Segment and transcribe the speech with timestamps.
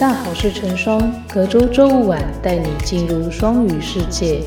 [0.00, 4.40] 大好事成双，隔周周五晚带你进入双语世界。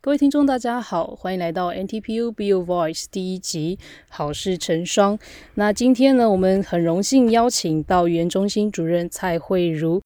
[0.00, 3.78] 各位听众，大家好，欢迎来到 NTPU Bio Voice 第一集
[4.08, 5.16] 好事成双。
[5.54, 10.02] 那今天呢，我们很荣幸邀请到语言中心主任蔡慧茹。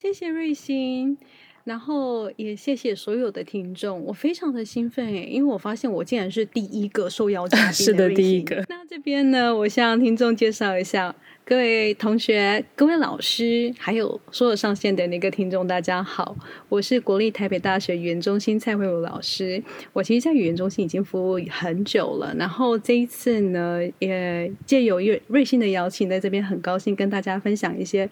[0.00, 1.18] 谢谢瑞欣，
[1.64, 11.14] 然后也谢谢所有的听众，我非常的兴奋诶，因为我发现我竟然是第一个受邀嘉宾 是的第一个那这边呢，我向听众介绍一下。
[11.48, 16.36] 各位同学、各位老师，还有所有上线的那个听众，大家好，
[16.68, 19.62] 我是国立台北大学语言中心蔡慧茹老师。
[19.94, 28.10] 我其实，在语言中心已经服务很久了，然后这一次呢，也借由瑞瑞信的邀请，在这边很高兴跟大家分享一些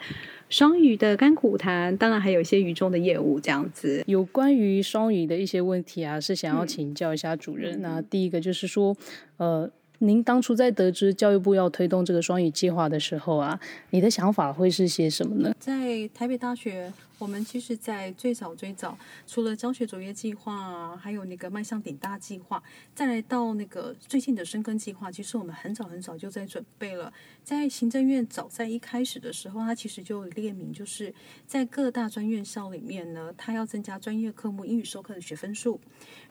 [0.49, 4.03] 双语的甘苦谈，当然还有一些语中的业务这样子。
[4.07, 7.83] 有关于双语的一些问题啊，是想要请教一下主任。
[7.83, 8.97] 那第一个就是说，
[9.37, 13.59] 呃，您当初在得知教育部要推动这个双语计划的时候啊，
[13.91, 15.55] 你的想法会是些什么呢？
[15.59, 22.63] 在台北大学，我们其实，在最早最早，除了教学卓越计划，还有那个迈向顶大计划，
[22.95, 27.11] 再来到那个最近的深耕计划，其实我们很早很早就在准备了。
[27.43, 31.13] 在行政院早在一开始的时候，它其实就列明，就是
[31.47, 35.81] 在各大专院校里面呢，它要增加专业科目英语授课的学分数，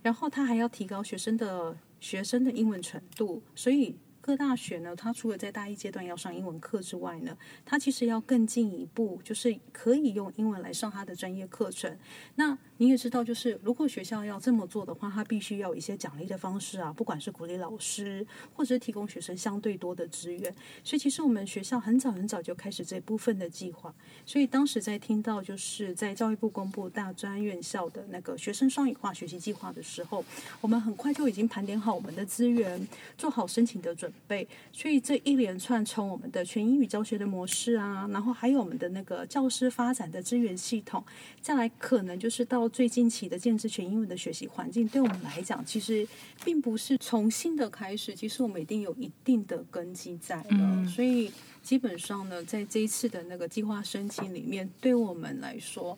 [0.03, 3.95] 然后它还要提高学生的学生的英文程度，所以。
[4.25, 11.95] 各大学呢，它除了在大一阶段要上英文课之外呢，它其实要更进一步，就是可以用英文来上它的专业课程。
[12.33, 20.53] 那你也知道，就是如果学校要这么做的话，它必须要有一些奖励的方式啊，不管是鼓励老师，或者是提供学生相对多的资源。
[20.83, 23.93] 所以其实我们学校很早很早就开始这部分的计划。
[24.25, 30.25] 所以当时在听到就是在教育部公布大专院校的那个学生双语化学习计划的时候，
[30.59, 32.85] 我们很快就已经盘点好我们的资源，
[33.17, 34.45] 做好申请的准备。
[34.73, 41.01] 所以这一连串从我们的全英语教学的模式啊，然后还有我们的那个教师发展的资源系统，
[41.41, 46.07] 再来可能就是到最近期的建制全英文的学习环境，对我们来讲，其实
[46.43, 50.85] 并不是从新的开始，其实我们一定有一定的根基在了。
[50.87, 51.31] 所以
[51.61, 55.97] 基本上呢，在这一次的那个计划申请里面，对我们来说，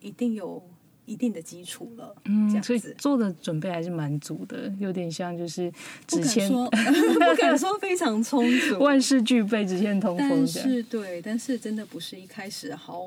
[0.00, 0.62] 一定有
[1.10, 2.14] 一定的基础了。
[2.24, 2.94] 这嗯，所以样子。
[2.98, 5.68] 做的准备还是蛮足的，有点像就是
[6.06, 10.46] 不敢只欠说， 不敢说非常充足，万事俱备，只欠通风但。
[10.46, 13.02] 是对，但是真的不是一开始好，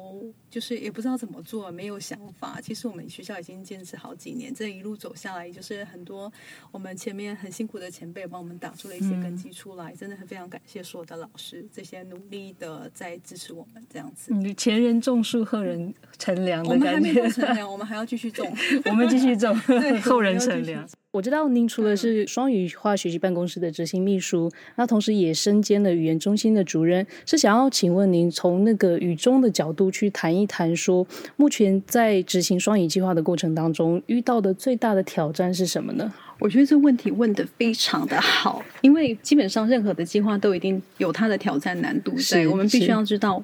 [0.50, 2.60] 就是也不知道怎么做，没有想法。
[2.62, 6.32] 其实我们学校已经坚持好几年，这一路走下来，就是很多
[6.72, 14.34] 我们前面很辛苦的前辈帮我们打出了一些根基出来，真的很非常感谢所有的老师，这些努力的在支持我们这样子。
[14.34, 17.14] 嗯，前人种树，后人乘凉的感我们还没。
[17.30, 18.46] 乘凉，我们还要继续种。
[18.86, 19.56] 我们继续种，
[20.04, 20.88] 后人乘凉。
[21.12, 31.06] 我知道您除了是双语化学习办公室的执行秘书，那同时也身兼了语言中心的主任，是想要请问您从那个语中的角度去谈一谈，说
[31.36, 36.12] 目前在执行双语计划的过程当中，遇到的最大的挑战是什么呢？
[36.40, 43.42] 我觉得这问题问的非常的好，因为基本上任何的计划都一定有它的挑战难度在，是我们必须要知道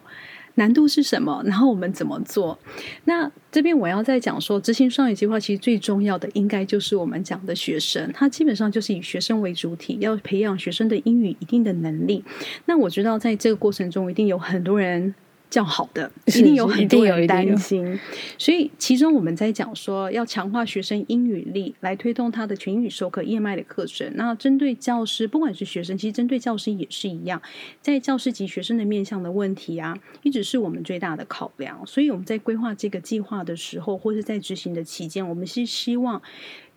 [0.59, 2.59] 难度是什么，然后我们怎么做。
[3.05, 12.23] 那这边我要再讲说，执行双语计划其实最重要的应该就是我们讲的学生，他基本上就是以学生为主体，要培养学生的英语一定的能力。
[12.65, 15.15] 那我知道在这个过程中，一定有很多人。
[15.49, 17.99] 叫好的， 一定有很多人担心，
[18.37, 24.11] 所以其中我们在讲说要强化学生英语力，来推动他的全英语授课业脉的课程。
[24.15, 27.41] 那针对教师，不管是学生，其实针对教师也是一样，
[27.81, 31.85] 在教师及学生的面向的问题啊，一直是我们最大的考量。
[31.87, 36.21] 所以我们在规划这个计划的时候，或是在执行的期间，我们是希望。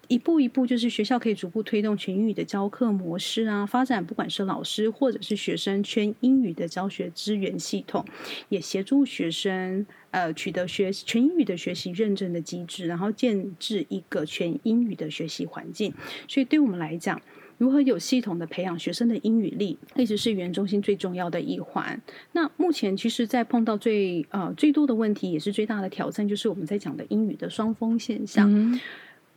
[0.08, 8.04] 一步一步，就是学校可以逐步推动全英语的教课模式啊，发展不管是老师或者是学生全英语的教学资源系统，
[8.48, 15.94] 也协助学生呃取得学全英语的学习认证的机制，然后建制一个全英语的学习环境。
[16.28, 17.20] 所以对我们来讲，
[17.58, 22.02] 如何有系统的培养学生的英语力，一直是语言中心最重要的一环。
[22.32, 28.52] 那目前其实，在碰到最呃最多的问题，也是最大的挑战，就是我们在讲的英语的双峰现象。
[28.52, 28.80] 嗯，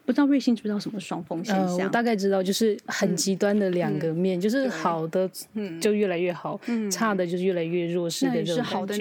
[0.05, 1.87] 不知道瑞幸知不知道什么双峰现呃，象？
[1.87, 8.95] 我大概知道，就是很极端的两个面，就是好的嗯就越来越好，嗯差的就是越来越弱势的这种也是好的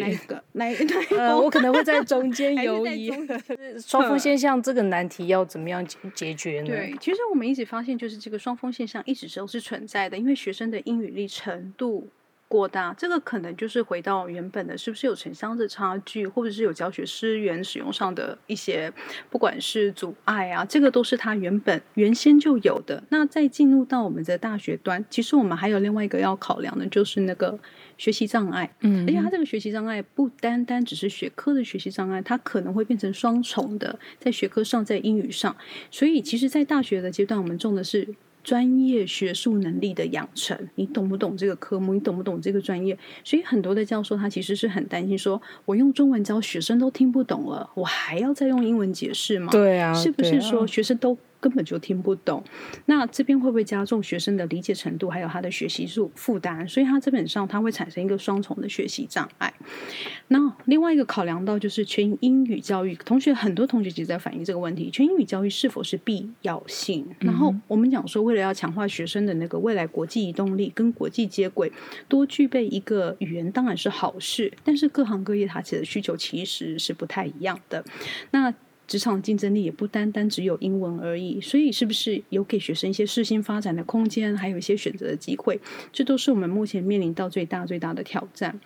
[0.52, 3.12] 那一个， 我可能会在中间 还是游移。
[3.84, 6.68] 双峰现象这个难题要怎么样解解决呢？
[6.68, 12.08] 对，其实我们一直发现，就是这个双峰现象一直都是存在的，因为学生的英语力程度。
[12.54, 18.92] 过大，这个可能就是回到原本的，是不是有城乡的差距，或者是有教学资源使用上的一些，
[19.28, 23.02] 不管是阻碍啊，这个都是它原本原先就有的。
[23.08, 27.58] 那再进入到我们的大学端，其实我们还有另外一个要考量的，就是那个
[27.98, 28.72] 学习障碍。
[28.82, 35.56] 嗯而且它这个学习障碍不单单只是学科的学习障碍，它可能会变成双重的，在学科上，在英语上。
[35.90, 38.06] 所以，其实，在大学的阶段，我们重的是
[38.44, 40.56] 专业学术能力的养成。
[40.76, 41.94] 你懂不懂这个科目？
[41.94, 42.96] 你懂不懂这个专业？
[43.24, 49.50] 所以，很多的教授他其实是很担心说，我用中文教学生都听不懂了，我还要再用英文解释吗？
[49.50, 52.42] 对啊，是不是说学生都根本就听不懂？
[52.86, 56.66] 那这边会不会加重学生的理解程度，还有他的学习负负担？
[56.66, 59.52] 所以他基本上他会产生一个双重的学习障碍。
[60.28, 67.06] 那另外一个考量到就是全英语教育，同学很多同学其实在反映这个问题：全英语教育是否是必要性？
[67.20, 71.70] 然后我们讲说，为了要强化学生的那个未来国际移动力跟国际接轨，
[72.08, 77.84] 多具备一个语言当然是好事，但是各行各业它其实需求其实是不太一样的。
[78.30, 78.54] 那
[78.86, 85.58] 职场竞争力也不单单只有英文而已，所以是不是有给学生一些适性发展的空间，还有一些选择的机会？
[85.92, 88.60] 这都是我们目前面临到最大最大的挑战。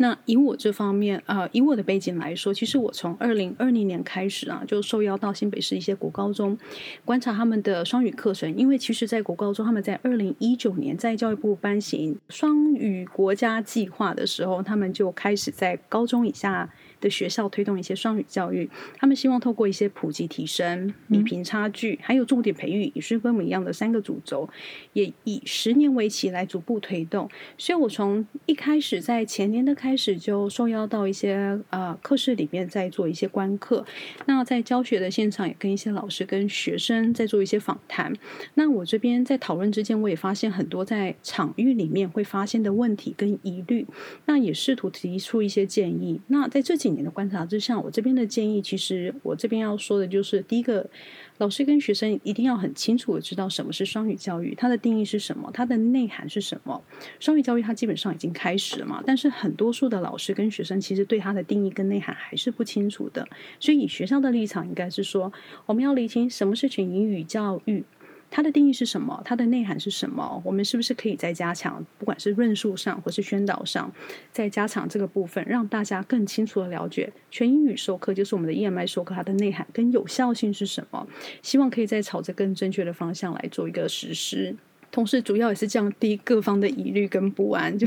[0.00, 6.56] 那以我这方面，呃，以我的背景来说，其实我从二零二零年开始啊，就受邀到新北市一些国高中
[7.04, 16.72] 观察他们的双语课程，因为其实，在国高中他们在二零一九年在教育部颁行双语国家计划的时候，他们就开始在高中以下。
[17.00, 24.48] 的学校推动一些双语教育，他们希望透过一些普及提升、比平差距，还有重点培育，以是跟我们一样的三个主轴，
[24.92, 27.28] 也以十年为期来逐步推动。
[27.56, 33.84] 所以我从一开始在前年的开始就受邀到一些呃课室里面在做一些观课，
[34.26, 38.12] 那在教学的现场也跟一些老师跟学生在做一些访谈。
[38.54, 43.86] 那我这边在讨论之间，我也发现很多在场域里面会发现的问题跟疑虑，
[44.26, 46.20] 那也试图提出一些建议。
[46.28, 50.88] 那在这几几年的观察之下，我这边的建议，其实我这边要说的就是，第一个，
[51.36, 56.82] 老师跟学生一定要很清楚的知道什么是双语教育，它的定义是什么，它的内涵是什么。
[57.20, 63.28] 双语教育它基本上已经开始了嘛，但是很多数的老师跟学生其实对它的定义跟内涵还是不清楚的，
[63.60, 65.30] 所以以学校的立场应该是说，
[65.66, 67.84] 我们要厘清什么是全英语教育。
[68.30, 69.20] 它的定义是什么？
[69.24, 70.40] 它的内涵是什么？
[70.44, 73.90] 我们是不是可以再加强，不管是论述上或是宣导上，
[74.30, 81.06] 再加强这个部分，让大家更清楚的了解全英语授课就是我们的 EMI 授课它的内涵跟有效性是什么？
[81.42, 84.54] 希望可以再朝着更正确的方向来做一个实施。
[84.90, 87.86] 同时，主要也是降低各方的疑虑跟不安， 就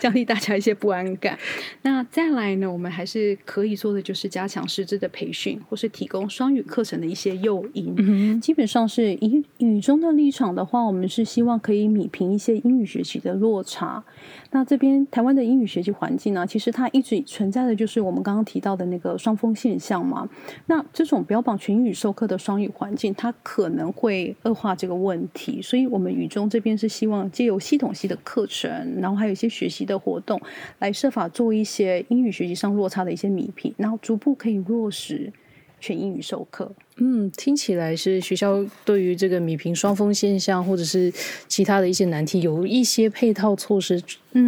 [0.00, 1.38] 降低大家一些不安感。
[1.82, 8.40] 那再来呢，我们还是可以做的就是加强师资的培训，或是提供双语课程的一些诱因。
[8.40, 14.02] 基本上是以语中的立场的话，我们是希望可以弭平一些英语学习的落差。
[14.52, 20.28] 那这边台湾的英语学习环境呢，其实它一直存在的就是我们刚刚提到的那个双峰现象嘛。
[20.66, 25.62] 那这种标榜全英语授课的双语环境，它可能会恶化这个问题。
[25.62, 28.70] 所以，我们语中这边是希望借由系统系的课程，
[29.00, 30.40] 然后还有一些学习的活动，
[30.78, 35.32] 来设法做一些英语学习上落差的一些弥补，然后逐步可以落实
[35.80, 36.70] 全英语授课。
[37.02, 41.10] 嗯，听起来是学校对于这个米平双峰现象，或者是
[41.48, 43.98] 其他的一些难题，有一些配套措施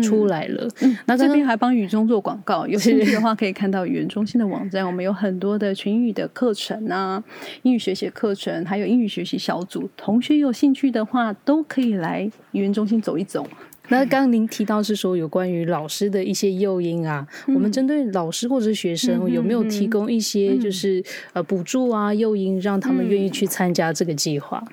[0.02, 0.68] 出来了。
[0.80, 7.24] 嗯，那这边还帮语中做广告， 有兴趣的话可以看到语言中心的网站，我们有很多的全英语的课程啊，
[7.62, 9.88] 英语学习课程，还有英语学习小组。
[9.96, 13.46] 同学有兴趣的话，都可以来语言中心走一走。
[13.92, 24.64] 那刚刚您提到是说有关于老师的一些诱因啊，我们针对老师或者是学生有没有提供一些就是呃补助啊诱因，让他们愿意去参加这个计划？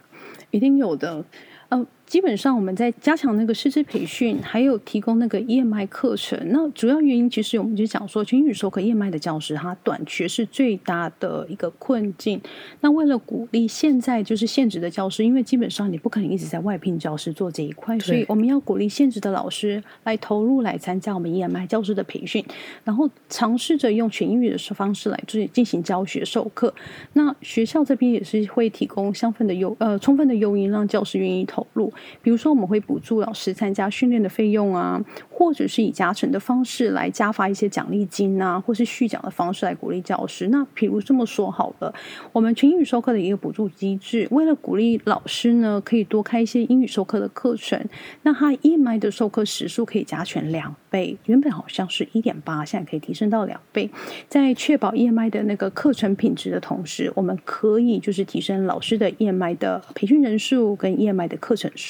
[0.51, 1.25] 一定有的，
[1.67, 1.85] 呃。
[2.09, 6.39] 基本上我们在加强那个师资培训，还有提供那个 EMI 课程。
[6.47, 12.41] 那主要原因其实我们就讲说，全英语授课 EMI 的教师，他短缺是最大的一个困境。
[12.81, 22.43] 那为了鼓励现在就是现职的教师，因为基本上你不可能一直在外聘教师做这一块，所以我们要鼓励现职的老师来投入来参加我们 EMI 教师的培训，
[22.83, 26.73] 然后尝试着用全英语的方式来进进行教学授课。
[27.13, 31.93] 那学校这边也是会提供相分的优呃充分的诱因，让教师愿意投入。
[32.21, 40.47] 比如说，我们会补助老师参加训练的费用啊，或者是以加成的方式来加发一些奖励金啊，或是续奖的方式来鼓励教师。
[40.49, 41.93] 那比如这么说好了，
[42.31, 47.83] 我们全英语授课的一个补助机制，为了鼓励老师呢，可以多开一些英语授课的课程，
[48.23, 53.89] 那他 EMI 的授课时数可以加权两倍，原本好像是一点八，现在可以提升到两倍。
[54.27, 61.88] 在确保 EMI 的那个课程品质的同时，我们可以就是提升老师的 EMI 的培训人数跟 EMI 的课程数。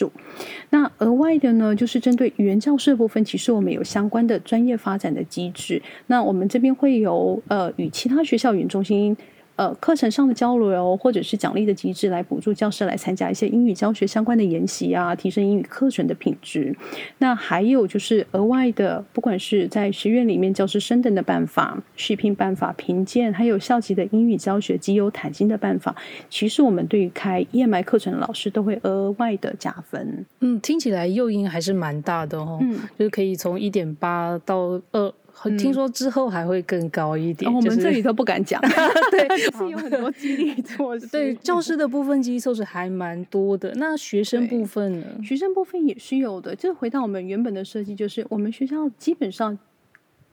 [0.70, 5.82] 那额外的呢，就是针对语言教室的部分，其实我们有相关的专业发展的机制。
[6.08, 9.18] 那我们这边会有呃与其他学校语言中心。
[9.60, 16.74] 呃，课程上的交流或者是奖励的机制，来补助教师来参加一些英语教学相关的研习啊，提升英语课程的品质。
[17.18, 25.94] 那还有就是额外的，不管是在学院里面教师升等的办法、续聘办法、评鉴，还有校级的英语教学绩优谈金的办法，
[26.30, 30.26] 其实我们对于开 EMI 课程的老师都会额外的加分。
[30.40, 32.60] 嗯，听起来诱因还是蛮大的哦。
[32.62, 35.14] 嗯，就是可以从一点八到二。
[35.58, 38.60] 听说之后还会更高一点，我们这里都不敢讲。
[39.12, 41.08] 对，是有很多激励措施。
[41.14, 43.72] 对，教师的部分激励措施还蛮多的。
[43.76, 45.06] 那学生部分呢？
[45.24, 46.56] 学生部分也是有的。
[46.56, 49.58] 就回到我们原本的设计，就是我们学校基本上。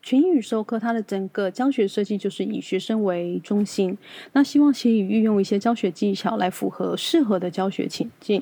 [0.07, 3.99] 全英语授课，它的整个教学设计就是以学生为中心。
[4.35, 8.41] 那希望可以运用一些教学技巧来符合适合的教学情境。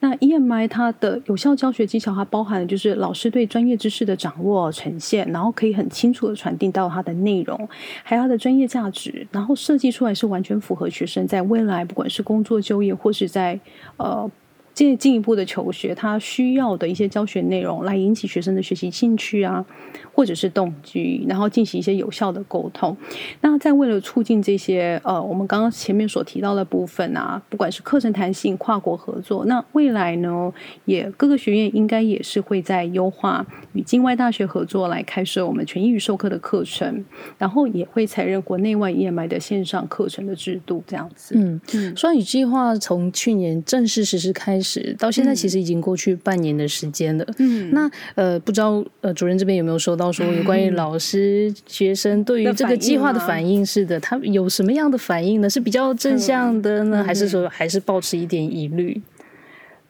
[0.00, 7.66] 那 EMI 它的有效教学技巧，它包含的就是老师对专业知识的掌握、呈现，然后可以很清楚的传递到它的内容，
[8.02, 13.58] 还有它的专业价值，然后设计出来是完全符合学生在未来不管是工作就业或是在
[13.96, 14.30] 呃。
[14.76, 19.64] 进进一步的求学，他需要的一些教学内容，来引起学生的学习兴趣啊，
[20.12, 22.94] 或者是动机，然后进行一些有效的沟通。
[23.40, 30.52] 那在为了促进这些呃，我们刚刚前面所提到的部分啊，不管是课程弹性、跨国合作，那未来呢，
[30.84, 37.02] 也各个学院应该也是会在优化与境外大学合作来开设我们全英语授课的课程，
[37.38, 41.34] 然后也会采用国内外 EMI 的线上课程的制度，这样子。
[41.34, 44.65] 嗯嗯，双语计划从去年正式实施开始。
[44.98, 47.26] 到现在其实已经过去半年的时间了。
[47.38, 53.64] 嗯，那呃，不知道呃，主任这边有没有收到说有关于老师、学生对于这个计划的反应？
[53.64, 55.48] 是的，他有什么样的反应呢？
[55.48, 59.00] 是比较正向的呢，还是说还是保持一点疑虑？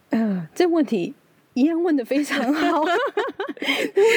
[0.09, 1.13] 呃，这问题。
[1.53, 2.83] 一样问的非常好，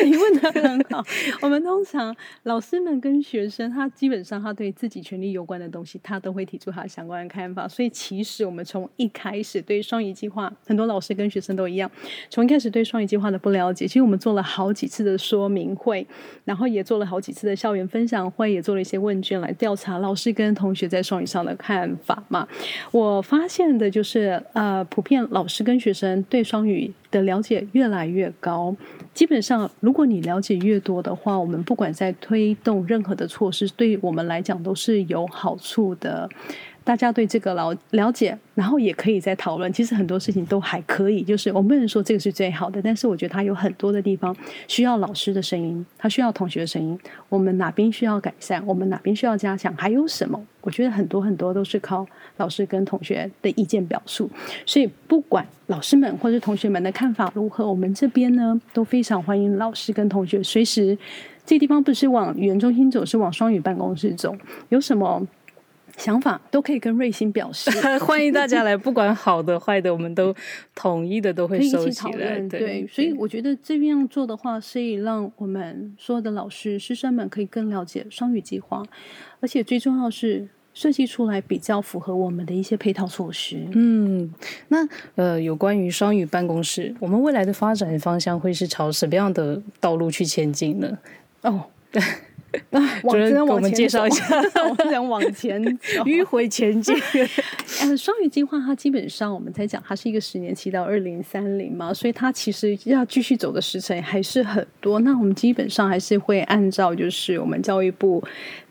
[0.05, 1.05] 你问的很好。
[1.43, 2.15] 我们通常
[2.45, 7.69] 老师们跟学生，他基本上他对自己权利有关的东西，他都会提出他相关的看法。
[7.69, 11.91] 所以其实我们从一开始对双语计划，很多老师跟学生都一样，
[12.29, 16.07] 从一开始对双语计划的不了解，其实我们做了好几次的说明会，
[16.45, 22.47] 然后也做了好几次的校园分享会，也做了一些问卷来调查老师跟同学在双语上的看法嘛。
[22.91, 26.93] 我发现的就是，呃，普遍老师跟学生对双语。
[27.11, 28.75] 的了解越来越高，
[29.13, 36.29] 基本上，如果你了解越多的话，我们不管在推动任何的措施，对我们来讲都是有好处的。
[36.83, 39.73] 大家对这个了了解，然后也可以再讨论。
[39.73, 44.35] 其实很多事情都还可以，就是我们不能说这个是最好的，但是我觉得它有很多的地方
[44.67, 46.99] 需要老师的声音，它需要同学的声音。
[47.29, 50.41] 我们哪边需要改善，我们哪边需要加强，还有什么？
[50.63, 52.07] 我觉得很多很多都是靠
[52.37, 54.29] 老师跟同学的意见表述。
[54.67, 60.97] 所以不管老师们或者同学们的看法如何，我们这边呢都非常欢迎老师跟同学随时。
[61.47, 64.37] 这地方不是往语言中心走，是往双语办公室走。
[64.69, 65.27] 有什么？
[66.01, 70.35] 想法都可以跟瑞星表示， 欢迎大家来，不管好的坏的，我们都
[70.75, 72.41] 统一的都会收起来。
[72.49, 78.83] 对，所以我觉得这样做的话，是以让我们所有的老师师生们可以更了解双语计划，
[79.41, 83.59] 而且最重要是设计出来比较符合我们的一些配套措施。
[83.73, 84.33] 嗯，
[84.69, 90.99] 那呃，有关于双语办公室，我们未来的发展方向会是朝什么样的道路去前进呢？
[91.43, 91.67] 哦，
[93.03, 94.25] 主任，我们介绍一下，
[94.69, 95.63] 我们想往前
[96.05, 96.95] 迂回前进。
[97.83, 105.01] 嗯， 双语计划它基本上我们在讲，它是一个十年期到二零三零嘛，所以它其实要继续走的时程还是很多。
[105.01, 108.23] 那我们基本上还是会按照就是我们教育部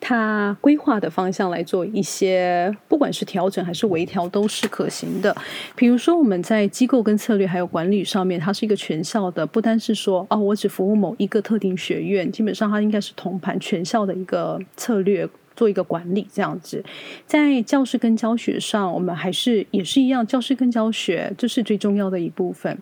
[0.01, 5.35] 它规划的方向来做一些，不管是调整还是微调都是可行的。
[5.75, 13.59] 比如说我们在机构跟策略还有管理上面，它是一个全校的，不单是说哦，我只服务某一个特定学院，基本上它应该是同盘。
[13.59, 16.83] 全校的一个策略，做一个管理，这样子，
[17.27, 22.75] 在教师跟教学上，我们还是也是一样，教师跟教学这是最重要的一部分。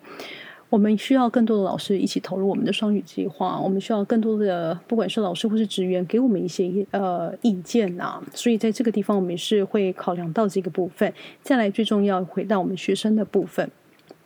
[0.70, 8.22] 我们需要更多的老师一起投入我们的双语计划，我们需要更多的不管是老师或是职员给我们一些呃意见啊。
[8.34, 11.14] 所以在这个地方，我们是会考量到这个部分。
[11.42, 13.72] 再来，最重要回到我们学生的部分，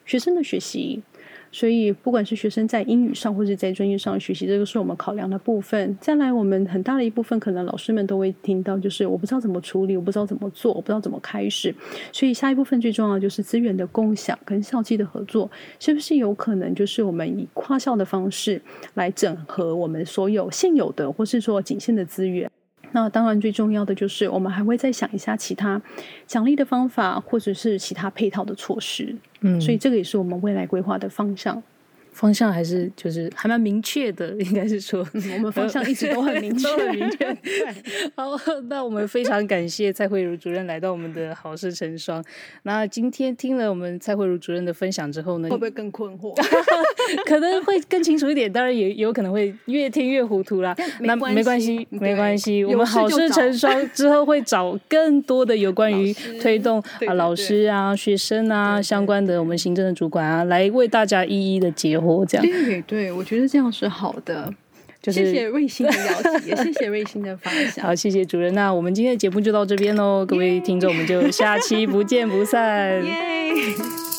[0.05, 1.03] 学生的学习。
[1.51, 5.97] 所以，不管是学生在英语上，或者在专业上学习，这个是我们考量的部分。
[5.99, 11.75] 再来，我们很大的一部分，可能老师们都会听到，就是我不知道怎么处理，我不知道怎么做，我不知道怎么开始。
[12.11, 18.61] 所以，下一部分最重要就是资源的共享跟校际的合作，是不是有可能就是我们以跨校的方式
[18.93, 22.49] 来整合我们所有现有的，或是说仅限的资源？
[22.93, 25.81] 那当然，最重要的就是我们还会再想一下其他
[26.27, 29.15] 奖励的方法，或者是其他配套的措施。
[29.41, 31.61] 嗯，所以这个也是我们未来规划的方向。
[32.11, 37.37] 方向还是就是还蛮明确的，应该是说我们方向一直都很明确， 明确。
[38.15, 38.31] 好，
[38.69, 42.23] 那我们非常感谢蔡慧茹主任来到我们的好事成双。
[42.63, 46.35] 那今天听了我们蔡慧茹主任的分享之后呢，会不会更困惑？
[47.25, 50.75] 可能会更清楚一点，当然也有可能会越听越糊涂啦。
[50.99, 62.25] 那没关系，没关系，我们好事成双之后会找更多的有关于推动啊老师啊、学生啊相关的我们行政的主管啊，来为大家一一的解惑。
[62.25, 64.53] 这样对对，我觉得这样是好的。
[65.01, 67.85] 就是谢谢瑞星的邀请，也谢谢瑞星的分享。
[67.87, 68.53] 好，谢谢主任。
[68.53, 73.01] 那我们今天的节目就到这边喽，各位听众，我们就下期不见不散。